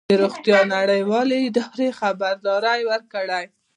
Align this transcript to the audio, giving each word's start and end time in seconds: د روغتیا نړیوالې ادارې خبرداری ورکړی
د 0.09 0.11
روغتیا 0.23 0.59
نړیوالې 0.75 1.39
ادارې 1.49 1.87
خبرداری 1.99 2.81
ورکړی 2.91 3.43